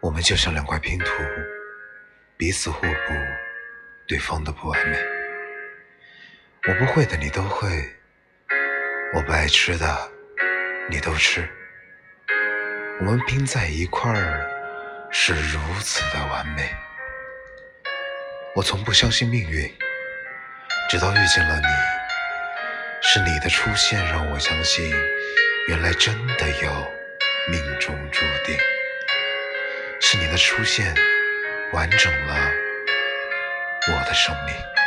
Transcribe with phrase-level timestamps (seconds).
[0.00, 1.06] 我们就像两块拼图，
[2.36, 3.14] 彼此互补，
[4.06, 4.96] 对方的不完美。
[6.68, 7.68] 我不会的你都会，
[9.14, 10.10] 我不爱吃的
[10.88, 11.48] 你都吃。
[13.00, 14.48] 我们拼在一块儿
[15.10, 16.72] 是如此的完美。
[18.54, 19.68] 我从不相信命运，
[20.88, 21.66] 直到遇见了你。
[23.00, 24.90] 是你的出现让我相信，
[25.68, 26.70] 原来真的有
[27.50, 28.37] 命中注定。
[30.10, 30.94] 是你的出现，
[31.70, 32.34] 完整了
[33.88, 34.77] 我的生命。